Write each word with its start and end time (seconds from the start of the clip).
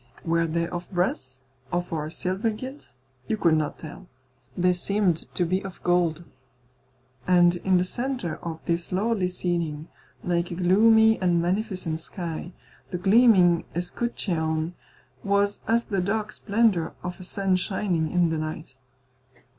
Were 0.25 0.47
they 0.47 0.67
of 0.67 0.89
brass 0.89 1.41
or 1.71 2.05
of 2.05 2.13
silver 2.13 2.49
gilt? 2.49 2.93
You 3.27 3.37
could 3.37 3.53
not 3.55 3.77
tell. 3.77 4.07
They 4.57 4.73
seemed 4.73 5.31
to 5.35 5.45
be 5.45 5.63
of 5.63 5.79
gold. 5.83 6.23
And 7.27 7.57
in 7.57 7.77
the 7.77 7.83
centre 7.83 8.37
of 8.37 8.61
this 8.65 8.91
lordly 8.91 9.27
ceiling, 9.27 9.89
like 10.23 10.49
a 10.49 10.55
gloomy 10.55 11.21
and 11.21 11.39
magnificent 11.39 11.99
sky, 11.99 12.51
the 12.89 12.97
gleaming 12.97 13.63
escutcheon 13.75 14.73
was 15.23 15.59
as 15.67 15.83
the 15.83 16.01
dark 16.01 16.31
splendour 16.31 16.95
of 17.03 17.19
a 17.19 17.23
sun 17.23 17.55
shining 17.55 18.09
in 18.11 18.29
the 18.29 18.39
night. 18.39 18.77